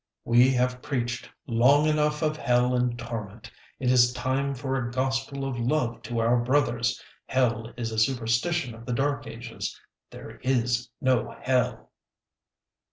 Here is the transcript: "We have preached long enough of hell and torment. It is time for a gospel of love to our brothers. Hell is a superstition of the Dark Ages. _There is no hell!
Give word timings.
"We 0.25 0.49
have 0.55 0.81
preached 0.81 1.29
long 1.45 1.85
enough 1.85 2.23
of 2.23 2.35
hell 2.35 2.73
and 2.73 2.97
torment. 2.97 3.51
It 3.79 3.91
is 3.91 4.11
time 4.13 4.55
for 4.55 4.75
a 4.75 4.89
gospel 4.91 5.45
of 5.45 5.59
love 5.59 6.01
to 6.01 6.17
our 6.17 6.37
brothers. 6.43 6.99
Hell 7.27 7.71
is 7.77 7.91
a 7.91 7.99
superstition 7.99 8.73
of 8.73 8.87
the 8.87 8.93
Dark 8.93 9.27
Ages. 9.27 9.79
_There 10.11 10.39
is 10.43 10.89
no 11.01 11.37
hell! 11.41 11.91